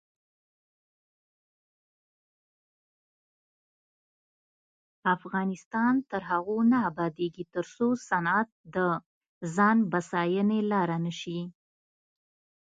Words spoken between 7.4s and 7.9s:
ترڅو